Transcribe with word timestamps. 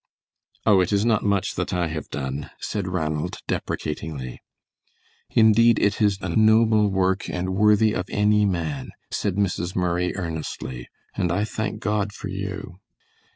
"Oh, 0.65 0.81
it 0.81 0.91
is 0.91 1.05
not 1.05 1.21
much 1.23 1.53
that 1.53 1.75
I 1.75 1.85
have 1.89 2.09
done," 2.09 2.49
said 2.59 2.87
Ranald, 2.87 3.37
deprecatingly. 3.45 4.41
"Indeed, 5.29 5.77
it 5.77 6.01
is 6.01 6.17
a 6.21 6.29
noble 6.29 6.89
work 6.89 7.29
and 7.29 7.51
worthy 7.51 7.93
of 7.93 8.09
any 8.09 8.43
man," 8.43 8.93
said 9.11 9.35
Mrs. 9.35 9.75
Murray, 9.75 10.15
earnestly, 10.15 10.87
"and 11.13 11.31
I 11.31 11.43
thank 11.45 11.81
God 11.81 12.13
for 12.13 12.29
you." 12.29 12.79